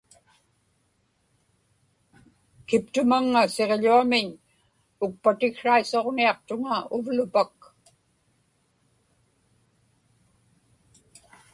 [2.67, 4.27] kiptumaŋŋa siġḷuamiñ
[5.03, 7.55] ukpatiksraisuġniaqtuŋa uvlupak